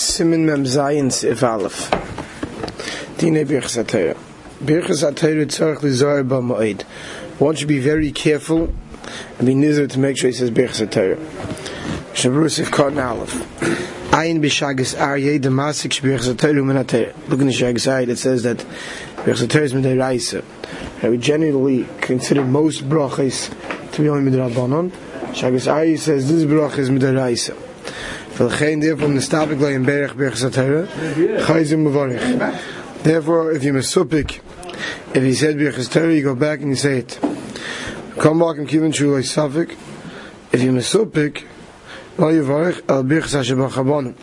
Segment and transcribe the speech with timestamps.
[0.00, 1.90] Simin Mem Zayin Sif Aleph.
[3.18, 4.16] Dine Birchas HaTorah.
[4.64, 6.84] Birchas HaTorah Tzarech Lizar Ba'Moed.
[7.38, 8.72] One should be very careful
[9.38, 11.18] and be nizar to make sure he says Birchas HaTorah.
[12.14, 13.34] Shabrus Sif Katan Aleph.
[14.10, 17.28] Ayin B'Shagis Aryeh Damasik Shbirchas HaTorah Min HaTorah.
[17.28, 18.56] Look in the Shagis Aryeh that says that
[19.16, 20.42] Birchas HaTorah is Midei Raisa.
[21.02, 23.50] And we generally consider most brachas
[23.92, 24.92] to be only Midrabanon.
[25.32, 27.54] Shagis Aryeh says this brach is Midei Raisa.
[28.40, 30.86] Velchein therefore stapik lay in Berech Birchas HaTorah
[31.40, 33.02] Chayzim Mevorech.
[33.02, 34.40] Therefore, if you're Mesupik,
[35.14, 37.18] if he said Birchas Torah, you go back and you say it.
[38.18, 39.76] Come back and keep in Shulay Safik.
[40.52, 41.44] If you're Mesupik,
[42.16, 44.14] Lo Yivarech El Birchas HaShabach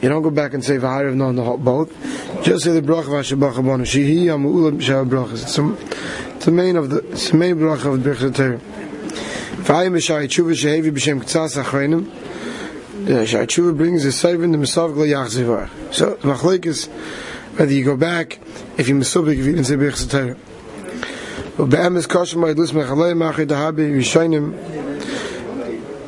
[0.00, 1.92] You don't go back and say V'harav no on the both.
[2.42, 3.82] Just say the Brach of HaShabach Habonu.
[3.82, 5.42] Shehi Yamu'ulam Shah Brachas.
[6.36, 8.56] It's the- main of the, it's the main Brach of Birchas Torah.
[8.56, 12.21] V'ayim B'shai Tshuva Shehevi B'shem K'tzas Achreinim.
[13.04, 15.68] The Shai brings the Seivin the Mesav Gla Yachzivar.
[15.92, 16.86] So, the is
[17.56, 18.38] whether you go back,
[18.78, 20.36] if you Mesubik, if you didn't say Birchas Torah.
[21.56, 24.56] But Be'emes Kosher Ma'id Lis Mechalei Ma'achid Habi Yishainim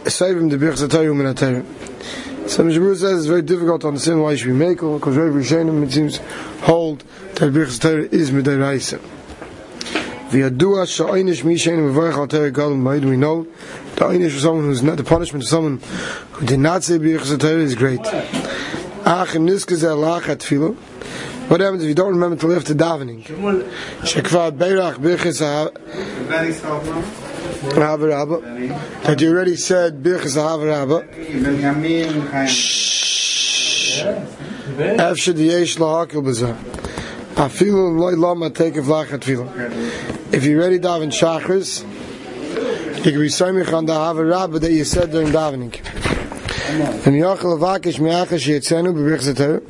[0.05, 2.49] Seivim the Birchas Torah Min HaTorah.
[2.49, 5.31] Some Shabbos says it's very difficult to understand why you should be makel, because very
[5.31, 6.19] Rishonim, it seems,
[6.63, 9.01] hold that Birchas Torah is Midei Raisa.
[10.35, 13.05] V'yadua sha'aynish mi she'enim mevarech al Torah gadol ma'id.
[13.05, 13.47] We know
[13.95, 15.79] the aynish for someone who's not, the punishment of someone
[16.33, 18.01] who did not say Birchas Torah is great.
[19.07, 20.75] Ach in niskes elach at tefillah.
[21.49, 23.23] What happens if you don't remember to lift the davening?
[23.23, 25.41] Shekva beirach birchas
[27.71, 28.43] havarabba.
[29.05, 31.05] That you already said birchas havarabba.
[34.99, 36.57] Efshe diyesh lahakil b'zah.
[37.35, 40.33] Afilu loy lama take of lachat tefillah.
[40.33, 41.83] If you already daven shachris,
[42.99, 45.75] you can be samich on the havarabba that you said during davening.
[47.05, 49.63] And yachal avakish mi'achash yetzenu b'birchas Torah.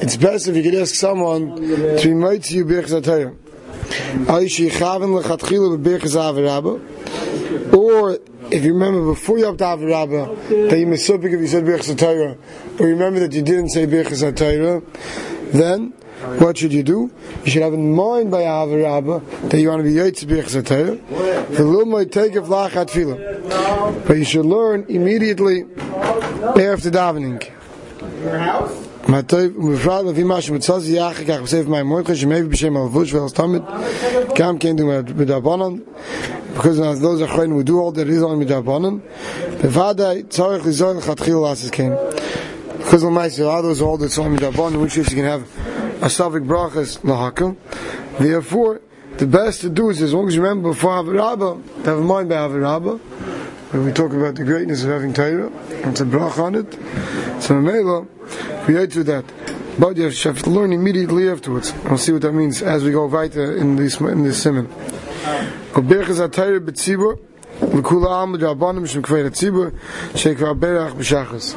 [0.00, 3.34] It's best if you could ask someone to be might you birchas Torah.
[4.26, 7.74] Aishi chaven lechatchila b'birchas havarabba.
[7.74, 8.20] Or
[8.52, 11.98] if you remember before you have to havarabba that you misupik if you said birchas
[11.98, 12.36] Torah,
[12.78, 14.80] or remember that you didn't say birchas Torah,
[15.50, 15.92] then
[16.39, 17.11] what should you do?
[17.45, 20.95] You should have in mind by havarabba that you want to be yaitz birchas Torah.
[20.95, 27.43] The lumay take of lachat tefillah, but you should learn immediately after davening.
[29.09, 33.61] מטוב ובפרט לפי מה שמצא זה יחד כך בספר מים מויכה שמביא בשם הלבוש והסתמת
[34.35, 34.85] גם כן דו
[35.17, 35.75] מדרבנן
[36.55, 38.97] because as those are when we do all that is only מדרבנן
[39.61, 41.91] בוודאי צורך לזור לכתחיל לעשות כן
[42.79, 45.43] because the mice are others all that's only מדרבנן which is you can have
[46.04, 47.56] a suffix brachas lahakel
[48.18, 48.80] therefore
[49.16, 52.02] the best to do is as long as you remember before Havarabba to have a
[52.02, 52.98] mind by Havarabba
[53.72, 55.50] when we talk about the greatness of having Torah
[55.88, 56.78] it's a brach on it
[57.42, 58.06] so Mela
[58.64, 59.24] create to that.
[59.78, 61.74] But you have to learn immediately afterwards.
[61.84, 64.68] We'll see what that means as we go weiter in this in this simon.
[65.74, 67.18] Berachas atayr betzibur
[67.58, 69.72] v'kula am b'drabanim shem kvei tzibur
[70.12, 71.54] shekvar berach b'shachas.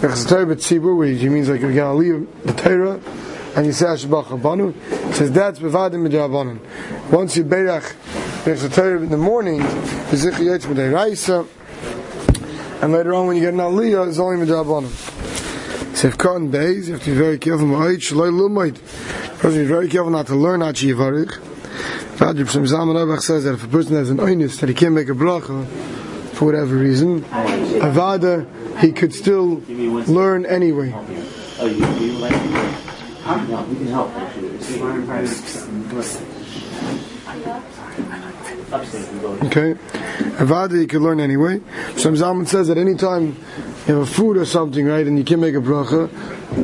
[0.00, 3.00] Berachas atayr betzibur, which means like you're gonna leave the Torah
[3.56, 4.74] and you say Ashbach Rabanu.
[5.10, 6.58] It says that's bevadim b'drabanim.
[7.10, 7.94] Once you berach
[8.44, 9.60] berachas atayr in the morning,
[10.14, 11.46] zikh yetz raisa,
[12.82, 15.10] and later on when you get an aliyah, it's only b'drabanim.
[15.92, 17.66] Sefkan Beis, you have to be very careful.
[17.66, 18.78] Ma'ayit Shaloi Lumayit.
[18.78, 21.38] First, be very careful not to learn to Yivarich.
[22.16, 24.94] Raджib Shem Zalman Abach says that if a person has an oinus that he can't
[24.94, 25.66] make a bracha
[26.34, 28.46] for whatever reason, Avada,
[28.78, 29.62] he could still
[30.06, 30.92] learn anyway.
[33.24, 34.10] You, you we can help.
[38.72, 39.32] Upstairs, we go.
[39.44, 39.74] Okay?
[40.38, 41.60] Avada, he could learn anyway.
[41.96, 43.36] Shem Zalman says that any time
[43.86, 46.10] you have a food or something, right, and you can't make a bracha,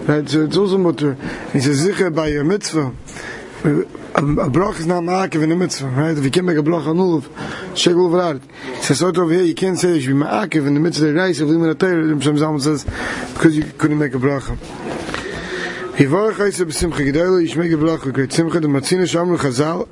[0.08, 1.14] right, so it's also mutter.
[1.52, 2.92] He says, Zicher by your mitzvah.
[3.64, 6.16] A, a bracha is not ma'akiv in a mitzvah, right?
[6.16, 7.22] If you can't make a bracha on ulav,
[7.74, 8.41] shegul v'rat.
[8.76, 11.08] He says, sort over here, you can't say you should be ma'akiv in the mitzvah
[11.08, 12.84] of the rice of limin atayr, Shem Zalman says,
[13.34, 14.58] because you couldn't make a bracha.
[15.98, 19.89] Yivarach Eisa b'simcha make a bracha great simcha, the matzina shamru chazal,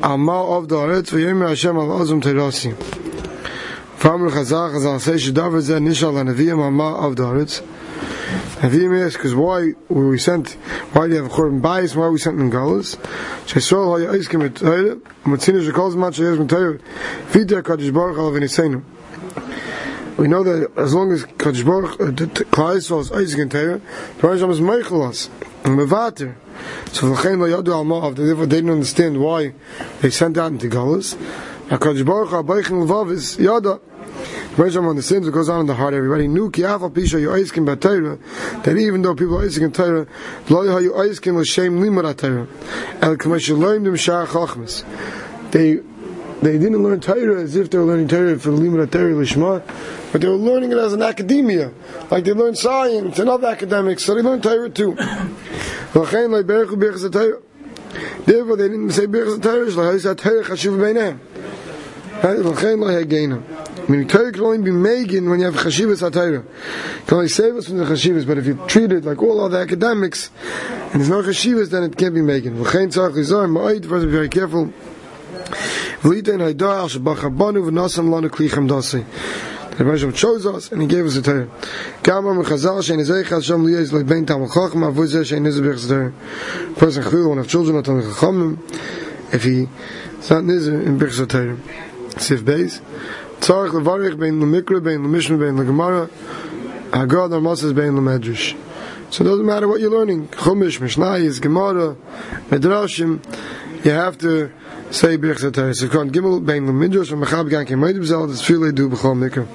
[0.00, 2.72] al ma'al of the aretz, v'yomer Hashem al azum terasi.
[3.98, 7.62] Famr Chazal, Chazal says, Shadavar Zeh Nishal HaNevi'im Amma of the Haaretz.
[8.60, 10.52] Nevi'im asks, because why were we sent,
[10.92, 12.96] why do you have a Chorban bias, why were we sent in Galus?
[13.46, 14.94] Shesol Haya Eiskim Et Torah,
[15.24, 16.78] Matzina Shekol Zman Sheyez Mit Torah,
[17.32, 18.84] Vita Kadosh Baruch Alav V'Niseinu.
[20.20, 23.48] We know that as long as Kadosh Baruch, uh, the Klal Yisrael is Eiskim in
[23.48, 23.80] Torah,
[24.18, 25.30] the Hashem is Meichel us,
[25.64, 26.34] and Mevater.
[26.92, 29.54] So V'chein Lo Yadu Al Ma'av, therefore they didn't understand why
[30.02, 31.14] they sent out into Galus.
[31.68, 33.80] HaKadosh Baruch HaBeichin Levav is Yada.
[34.58, 35.94] On the sins goes on in the heart.
[35.94, 39.72] Everybody knew ki afal pisha you oiskim b'Torah that even though people are oiskim in
[39.72, 40.06] Torah,
[40.50, 42.46] lo you oiskim l'shem limud Torah.
[43.00, 44.84] El k'mash loim dem shar chachmas.
[45.50, 45.80] They
[46.42, 49.62] they didn't learn Torah as if they were learning Torah for limud Torah lishma,
[50.10, 51.72] but they were learning it as an academia,
[52.10, 54.04] like they learned science and other academics.
[54.04, 54.96] So they learned Torah too.
[58.24, 59.66] Therefore, they didn't say birchas Torah.
[59.66, 61.18] Shlo Torah chashuv b'neihem.
[62.22, 62.38] Right?
[62.38, 63.88] V'chein lo hegena.
[63.88, 67.06] Meaning Torah can only be making when you have chashivas HaTorah.
[67.06, 69.58] can only save us from the chashivas, but if you treat it like all other
[69.58, 70.30] academics,
[70.92, 72.54] and there's no chashivas, then it can't be making.
[72.54, 74.72] V'chein tzarech lizar, ma'id, first be very careful.
[76.02, 76.08] The
[79.84, 81.46] Rebbe chose us, and he gave us a Torah.
[82.02, 86.12] Mechazal shein ezeichas sham liyez like bein tam shein.
[86.76, 89.68] Person one of children, not on chachamim, if he,
[90.16, 91.58] it's not nizar in Birchas Torah.
[92.18, 92.80] Sif Beis.
[93.40, 96.08] Levarich bein lemikra, bein lemishma, bein legemara,
[96.92, 97.30] hagad
[97.74, 98.56] bein.
[99.10, 100.28] So it doesn't matter what you're learning.
[100.28, 101.96] Chumash, Mishnayis, Gemara,
[102.48, 103.20] Medrashim,
[103.84, 104.50] you have to
[104.90, 105.74] say Birchas Torah.
[105.74, 109.46] So Kon Gimel bein lemidrash from Mechab Gan Kemoid B'zel, that's Filei Du B'chol Mikra.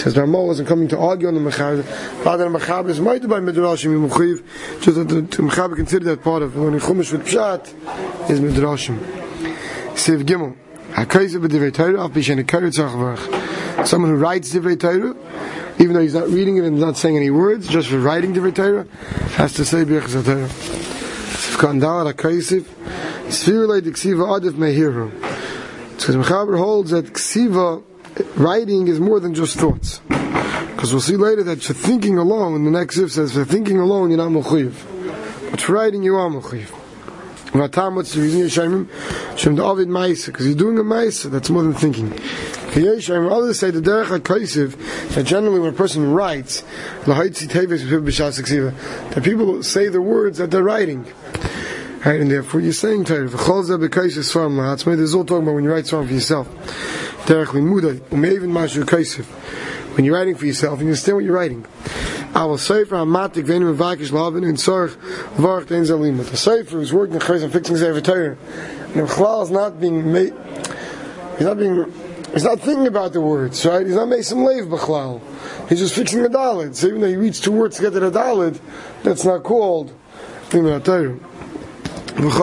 [0.00, 1.84] Says Ramo wasn't coming to argue on the Mechab,
[2.24, 6.42] rather the Mechab is mighty by Midrashim, Yimuchiv, just that the Mechab consider that part
[6.42, 8.98] of learning Chumash with Pshat is Midrashim.
[9.94, 10.56] Siv Gimel.
[10.96, 15.14] A kaiser with the retire of bishen kaiser someone who writes Divrei Torah,
[15.78, 18.54] even though he's not reading it and not saying any words, just for writing Divrei
[18.54, 18.86] Torah,
[19.36, 20.48] has to say Birchas HaTorah.
[21.56, 22.06] Sifkandal
[23.26, 25.10] HaKaisiv, Sfirulei Diksiva Adif Mehiru.
[25.96, 27.82] Because Mechaber holds that Ksiva,
[28.36, 30.00] writing is more than just thoughts.
[30.08, 34.10] Because we'll see later that for thinking alone, the next Sif says, for thinking alone,
[34.10, 34.74] you're not Mechiv.
[35.50, 36.70] But for writing, you are Mechiv.
[37.52, 39.38] Vatam, what's the reason Yeshayim?
[39.38, 42.10] Shem David Maisa, because he's doing a Maisa, that's more than thinking.
[42.10, 46.62] Yeshayim, others say the Derech HaKaisiv, that generally when a person writes,
[47.06, 47.24] that
[49.24, 51.06] people say the words that they're writing.
[52.06, 53.28] Right, and therefore you're saying Torah.
[53.28, 53.64] There's all
[55.24, 56.46] talking about when you write something for yourself.
[57.26, 57.64] When
[60.04, 61.66] you're writing for yourself, and you understand what you're writing.
[62.32, 64.90] I will say for Amatik Venim Vakish Lavin in Sorg
[65.34, 66.18] Varch Den Zalim.
[66.18, 68.36] The Sefer is working the and fixing Sefer Torah.
[68.94, 70.32] And the Chalal is not being made,
[71.38, 71.92] he's not being,
[72.32, 73.84] he's not thinking about the words, right?
[73.84, 75.20] He's not making some lave B'chlal.
[75.68, 76.76] He's just fixing the Dalit.
[76.76, 78.60] So even though he reads two words to get to the Dalit,
[79.02, 79.92] that's not called
[80.50, 81.18] Torah.
[82.18, 82.34] If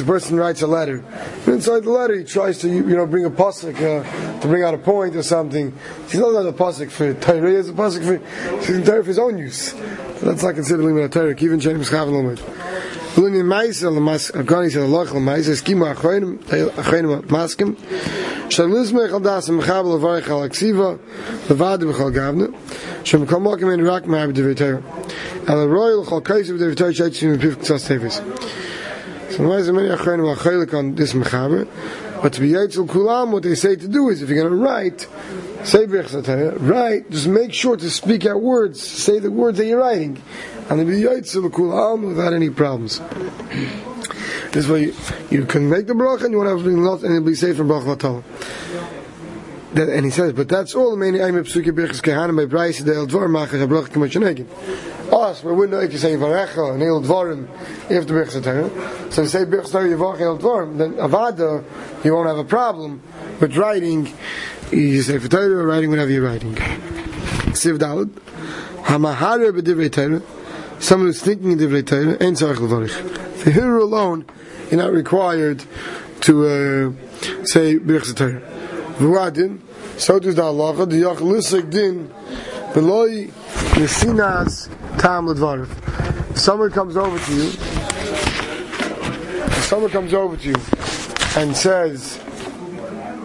[0.00, 1.04] a person writes a letter,
[1.46, 4.72] inside the letter he tries to you know bring a pasuk uh, to bring out
[4.72, 5.74] a point or something.
[6.08, 7.50] He's not a pasuk for Torah.
[7.50, 8.16] He has a pasuk for
[8.60, 9.72] he's for his own use.
[9.72, 9.76] So
[10.22, 11.36] that's not considered limit Torah.
[11.38, 12.38] Even shenim schaven lomit.
[13.16, 17.76] Lunin ma'isa lemas agani said Allah lemaisa skima achreinim achreinim maskim.
[18.58, 20.98] Al aksiva
[21.48, 23.04] levad b'chal gavna.
[23.04, 24.82] Shem kol mokim in rak ma'ab divrei Torah.
[25.48, 28.20] El royal chol kaisiv divrei Torah shaitzim in pivk tzas tevis.
[29.34, 31.66] So why there many achreinim al on this mechaber?
[32.22, 34.64] But to be Yaitzel Kulam, what they say to do is, if you're going to
[34.64, 35.08] write,
[35.64, 36.12] say Birch
[36.60, 40.22] write, just make sure to speak out words, say the words that you're writing,
[40.70, 43.00] and to be Yaitzel Kulam without any problems.
[44.52, 44.94] This way, you,
[45.30, 47.34] you can make the bracha and you won't have to bring lot, and it'll be
[47.34, 48.22] safe from bracha latala.
[49.72, 52.80] That, and he says, but that's all the aim of Psuki Birchas Kehanim by Bryce,
[52.82, 55.10] the El Dvar Machas, HaBracha Kamachanegin.
[55.10, 57.48] Us, we wouldn't like to say Varecha and El Dvarim
[57.90, 59.10] after Birchas Torah.
[59.10, 61.64] So you say Birchas Torah Yavach El Dvarim, then Avada,
[62.04, 63.00] you won't have a problem
[63.40, 64.12] with writing,
[64.70, 66.54] you say for Torah, writing whatever you're writing.
[67.52, 68.10] Siv Dalad,
[68.84, 70.20] Hamahara B'divrei Torah,
[70.78, 73.21] someone who's thinking in Divrei Torah, Ein Tzarech Levarich.
[73.42, 74.24] For here alone,
[74.70, 75.64] you're not required
[76.20, 76.92] to uh,
[77.44, 78.40] say Birchas Torah.
[78.98, 79.58] V'wadin,
[79.98, 82.06] so does the halacha, the yach lisik din,
[82.72, 83.26] beloy
[83.74, 84.68] nesinas
[85.00, 85.70] tam ledvarif.
[86.30, 87.48] If someone comes over to you,
[89.48, 90.54] if someone comes over to you
[91.36, 92.18] and says,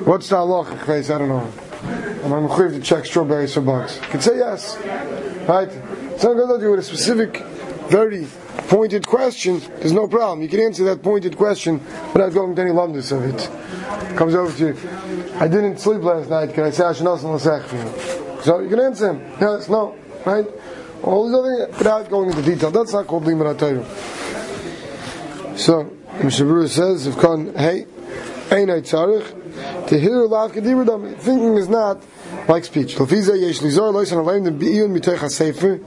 [0.04, 1.48] what's the halacha, I don't know.
[2.24, 3.98] I'm going to check strawberries for bucks.
[3.98, 4.78] You can say yes.
[5.48, 5.70] Right?
[6.20, 7.44] Someone goes to you with a specific,
[7.92, 8.26] very
[8.68, 10.42] pointed question, there's no problem.
[10.42, 11.80] You can answer that pointed question
[12.14, 13.50] without going to any lumdus of it.
[14.18, 14.76] Comes over to you.
[15.40, 16.54] I didn't sleep last night.
[16.54, 18.44] Can I say Hashanah Lasech for you?
[18.44, 19.22] So you can answer him.
[19.40, 19.96] Yes, no,
[20.26, 20.46] right?
[21.04, 22.72] All these other things, without going into detail.
[22.72, 23.86] That's not called Limud HaTorah.
[25.58, 27.86] So, Mishabur says, if Khan, hey,
[28.52, 32.02] Ein Tzarech, to hear Lav Kedibradam, thinking is not
[32.48, 32.96] like speech.
[32.96, 35.84] Lefiza Yesh Lizor Loisan Aleim Dem Be'iyun Mitoich HaSefer,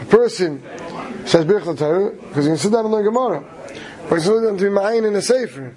[0.00, 0.62] A person
[1.26, 3.44] says Birch Torah, because he can sit down and learn Gemara.
[4.10, 5.74] Or he's supposed to be mine in a sefer,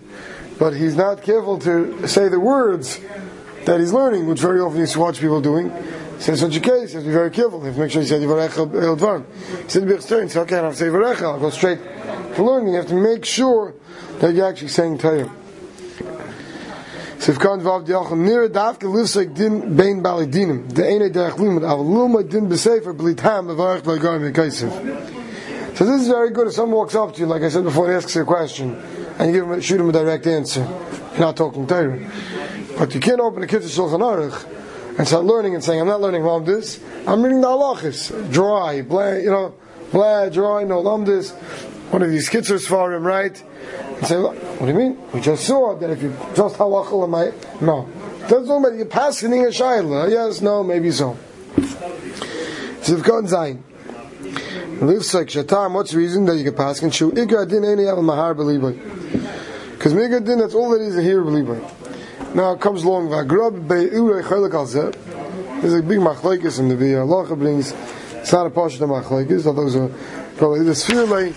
[0.60, 3.00] but he's not careful to say the words
[3.66, 5.72] that he's learning, which very often you watch people doing.
[6.20, 7.60] Says such a case, you have to be very careful.
[7.60, 8.68] You have to make sure you say Yivarech El
[8.98, 9.26] Dvarim.
[9.64, 11.80] He said, He said, okay, I have to say Yivarech, I'll go straight
[12.36, 12.74] to learning.
[12.74, 13.74] You have to make sure
[14.20, 15.32] that you're actually saying Torah.
[17.22, 17.38] Din
[20.86, 22.50] ene derech limud av luma din
[25.74, 27.88] so this is very good if someone walks up to you like I said before
[27.88, 28.76] and asks you a question
[29.18, 30.62] and you give him, shoot him a direct answer.
[31.12, 31.98] You're not talking Torah.
[32.78, 36.02] But you can't open a kitzur shulchan aruch and start learning and saying I'm not
[36.02, 36.80] learning this.
[37.08, 39.56] I'm reading the halachis dry blah you know
[39.92, 41.32] blah dry no lumdis
[41.92, 43.44] one of these kitzurs for him right
[43.98, 44.98] and say, what do you mean?
[45.14, 47.88] We just saw that if you just halachal my no.
[48.28, 50.10] Doesn't talk about you passing a shayla.
[50.10, 51.18] Yes, no, maybe so.
[52.82, 53.62] Zivkon zayin.
[54.82, 55.74] Like shatam.
[55.74, 56.82] What's the reason that you can pass?
[56.82, 58.72] And shu ikra din any al mahar believer.
[59.74, 61.60] Because mega din that's all that is a here believer.
[62.34, 65.62] Now it comes along vagrab be'urei chalak al zeh.
[65.62, 67.02] There's a big machlekes in the via.
[67.02, 67.74] Allah brings.
[68.14, 69.46] It's not a portion of machlekes.
[69.46, 71.34] Although there's a the the.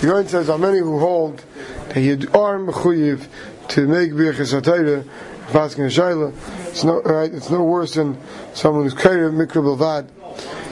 [0.00, 1.44] The Goyen says, how many who hold
[1.90, 3.28] that you are mechuyev
[3.68, 5.04] to make birchas hatayra,
[5.46, 6.32] paskin shayla,
[6.68, 8.18] it's no, right, it's no worse than
[8.52, 10.08] someone who's kairi mikra belvad,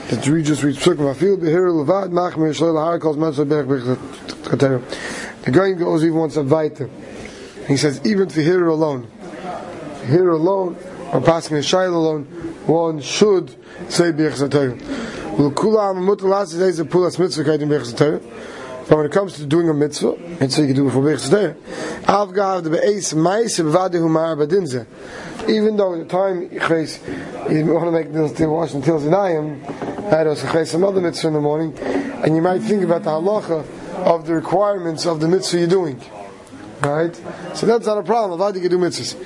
[0.08, 3.96] that we just read psukim afil behir levad machmir shayla har calls matzah berch birchas
[4.42, 4.82] hatayra.
[5.44, 6.90] The Goyen goes even one step weiter.
[7.68, 9.06] He says, even for here alone,
[10.06, 10.76] here alone,
[11.12, 12.26] or paskin shayla alone,
[12.66, 13.50] one should
[13.88, 14.78] say birchas hatayra.
[18.88, 21.30] But when it comes to doing a mitzvah, mitzvah you can do for Bechz
[22.02, 24.86] Avgav the Be'ez Bevade Humar Badinze.
[25.48, 29.62] Even though at the time you want to make this wash until Zinayim,
[30.10, 33.64] that was some other mitzvah in the morning, and you might think about the halacha
[34.04, 35.98] of the requirements of the mitzvah you're doing.
[36.82, 37.14] Right?
[37.54, 38.40] So that's not a problem.
[38.40, 39.16] Avad you can do mitzvahs.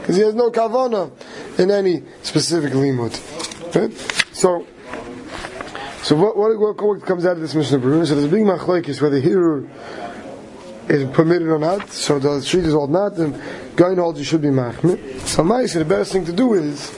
[0.00, 1.10] Because he has no kavana
[1.58, 3.14] in any specific limud.
[4.34, 4.66] So,
[6.02, 8.06] so what, what, what, comes out of this Mishnah Berurah?
[8.06, 9.68] So there's a big machlekes whether here
[10.88, 11.90] is permitted or not.
[11.90, 13.40] So the street is all not, and
[13.76, 15.20] going holds you should be machmir.
[15.26, 16.90] So Maisa, the best thing to do is,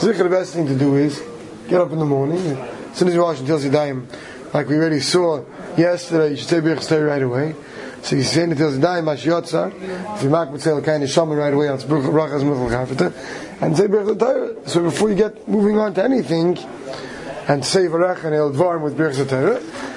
[0.00, 1.20] the best thing to do is
[1.68, 2.38] get up in the morning.
[2.38, 4.06] As soon as you wash until Zidayim,
[4.54, 5.44] like we already saw
[5.76, 7.54] yesterday, you should say Birch right away.
[8.02, 11.84] So you say until Zidayim If you mark with kind of shaman right away, it's
[11.84, 13.62] Brachas Muchal Chafeta.
[13.62, 16.58] And say Birch So before you get moving on to anything,
[17.48, 19.18] and say Varech and El Dvarim with Birch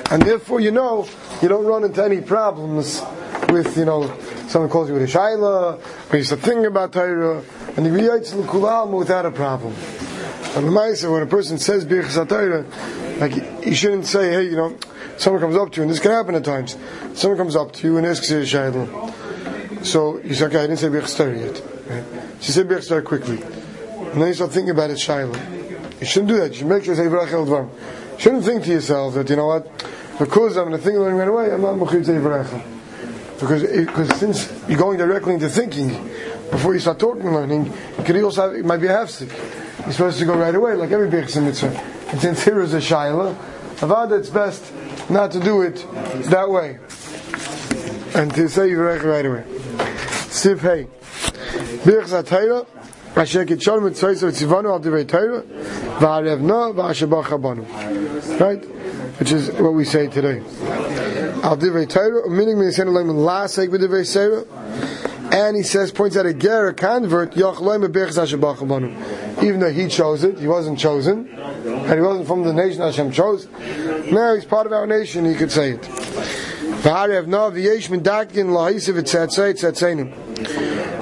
[0.09, 1.07] and therefore you know,
[1.41, 3.01] you don't run into any problems
[3.49, 4.17] with, you know,
[4.47, 7.43] someone calls you with a Shaila, or you start thinking about Torah,
[7.75, 9.73] and you read Kulam without a problem.
[10.55, 12.65] And the Maisa, when a person says Birch Torah,
[13.19, 14.77] like, you shouldn't say, hey, you know,
[15.17, 16.77] someone comes up to you, and this can happen at times.
[17.13, 19.85] Someone comes up to you and asks you a shayla.
[19.85, 21.63] So you say, okay, I didn't say Birch yet.
[21.87, 22.03] Right?
[22.41, 23.41] You say Birch quickly.
[23.41, 25.99] And then you start thinking about it shayla.
[25.99, 26.51] You shouldn't do that.
[26.51, 27.69] You should make sure you say Dvar.
[28.13, 29.67] You shouldn't think to yourself that, you know what,
[30.19, 32.63] because I'm going to think about it right away, I'm not Mechid say Birch.
[33.39, 35.89] Because, eh, because since you're going directly into thinking,
[36.49, 37.65] before you start talking learning,
[37.97, 39.29] you could also have, it might be a half-sick.
[39.79, 41.69] You're supposed to go right away, like every Birch mitzvah.
[42.09, 43.35] And since here is a shayla,
[43.77, 44.73] Avad, it's best
[45.09, 45.85] not to do it
[46.29, 46.79] that way.
[48.15, 49.43] And to say Yirech right away.
[50.29, 50.87] Siv Hey.
[51.85, 52.11] Birch
[53.33, 57.65] Kitshon Mitzvayso Tzivanu Al Divrei Torah, V'arevna V'ashabach Habanu.
[58.39, 58.63] Right?
[59.19, 60.41] Which is what we say today.
[61.43, 64.45] Al Divrei Torah, meaning Mitzvayno Leim Lasek B'Divrei Torah,
[65.31, 67.53] and he says, points out a ger, a convert, even
[69.59, 73.49] though he chose it, he wasn't chosen, and he wasn't from the nation Hashem chose.
[74.10, 75.88] Now he's part of our nation, he could say it.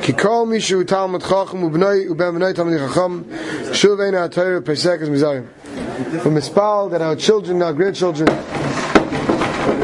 [0.02, 3.20] כי כל מי שהוא תלמוד חכם ובני ובן בני תלמידי חכם
[3.73, 5.42] שוב אין התאר פסק אז מזרים
[6.25, 8.28] ומספל that our children, our grandchildren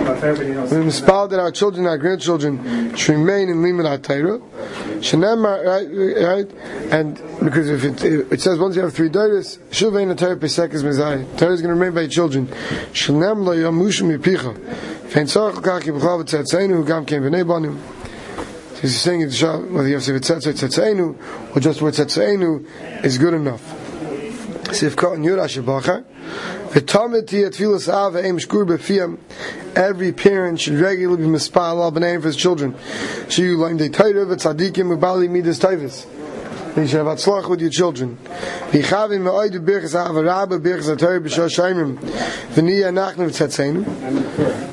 [0.07, 4.41] we mispal that our children, our grandchildren, should remain in limit HaTorah.
[5.02, 5.90] Shenema, right,
[6.24, 6.92] right?
[6.92, 10.84] And because if it, it says once you have three days, Shuvain HaTorah Pesek is
[10.84, 11.26] Mizai.
[11.38, 12.48] Torah is going to remain by children.
[12.94, 14.56] Shenem lo yamushim yipicha.
[15.10, 17.82] Fein tzorach l'kach yibuchav tzatzeinu, who gam kem v'nei banim.
[18.80, 19.42] He's saying it,
[19.72, 23.81] whether you have to say tzatzeinu, or just word tzatzeinu, is good enough.
[24.70, 26.06] Sifka and Yura Shabachar.
[29.76, 31.92] Every parent should regularly be mispal al
[32.22, 32.74] for his children.
[32.74, 36.06] Shiyu laim de Torah v'tzadikim ubali midas taivas.
[36.76, 38.18] You should have atzlach with your children.
[38.72, 43.84] V'chavim me'oid b'birchas ha'avarabba b'birchas ha'torah b'shah shaymim v'niyah nachnu v'tzatzenu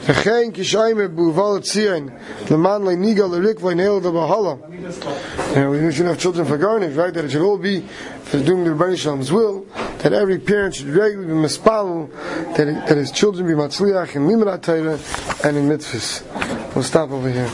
[0.07, 2.13] v'chein kishayim b'uval tzirin
[2.51, 4.69] l'man le'niga l'rik v'neil v'bahala
[5.57, 7.13] and we should have children for garnish, right?
[7.13, 9.67] That it should all be for doing the Rebbeinu Shalom's will.
[9.99, 12.11] That every parent should regularly be mispal.
[12.57, 14.99] That, that his children be matzliach in Torah
[15.45, 16.75] and in mitzvahs.
[16.75, 17.51] We'll stop over here.